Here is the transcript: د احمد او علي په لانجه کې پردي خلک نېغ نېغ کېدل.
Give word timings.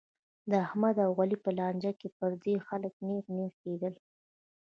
د 0.49 0.51
احمد 0.65 0.95
او 1.05 1.11
علي 1.21 1.37
په 1.45 1.49
لانجه 1.57 1.91
کې 1.99 2.07
پردي 2.17 2.55
خلک 2.67 2.93
نېغ 3.07 3.25
نېغ 3.35 3.51
کېدل. 3.63 3.93